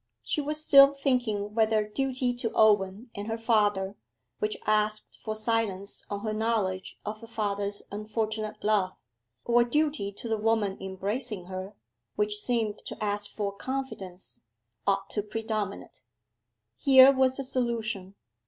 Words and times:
She 0.23 0.41
was 0.41 0.59
still 0.59 0.95
thinking 0.95 1.53
whether 1.53 1.87
duty 1.87 2.33
to 2.37 2.51
Owen 2.55 3.11
and 3.13 3.27
her 3.27 3.37
father, 3.37 3.95
which 4.39 4.57
asked 4.65 5.19
for 5.19 5.35
silence 5.35 6.07
on 6.09 6.21
her 6.21 6.33
knowledge 6.33 6.97
of 7.05 7.21
her 7.21 7.27
father's 7.27 7.83
unfortunate 7.91 8.63
love, 8.63 8.93
or 9.45 9.63
duty 9.63 10.11
to 10.13 10.27
the 10.27 10.39
woman 10.39 10.75
embracing 10.81 11.45
her, 11.45 11.75
which 12.15 12.37
seemed 12.39 12.79
to 12.79 12.97
ask 12.99 13.29
for 13.29 13.51
confidence, 13.51 14.41
ought 14.87 15.07
to 15.11 15.21
predominate. 15.21 16.01
Here 16.77 17.11
was 17.11 17.37
a 17.37 17.43
solution. 17.43 18.15